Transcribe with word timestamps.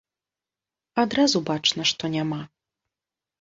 Адразу 1.03 1.37
бачна, 1.51 1.85
што 1.91 2.11
няма. 2.15 2.41